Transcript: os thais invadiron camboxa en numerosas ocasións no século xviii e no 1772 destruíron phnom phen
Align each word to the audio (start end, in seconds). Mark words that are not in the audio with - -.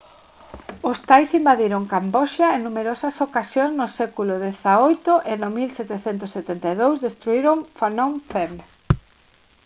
os 0.91 0.99
thais 1.09 1.29
invadiron 1.39 1.83
camboxa 1.93 2.47
en 2.55 2.59
numerosas 2.67 3.15
ocasións 3.27 3.73
no 3.79 3.87
século 3.99 4.33
xviii 4.43 4.95
e 5.31 5.33
no 5.41 5.49
1772 5.57 7.03
destruíron 7.05 7.57
phnom 7.77 8.11
phen 8.31 8.51